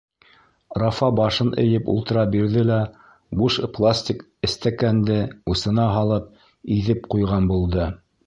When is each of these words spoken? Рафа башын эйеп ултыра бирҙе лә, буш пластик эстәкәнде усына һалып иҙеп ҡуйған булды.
Рафа 0.83 1.09
башын 1.17 1.51
эйеп 1.63 1.89
ултыра 1.95 2.23
бирҙе 2.35 2.63
лә, 2.69 2.77
буш 3.41 3.59
пластик 3.77 4.25
эстәкәнде 4.49 5.17
усына 5.55 5.87
һалып 5.99 6.33
иҙеп 6.79 7.07
ҡуйған 7.15 7.51
булды. 7.53 7.87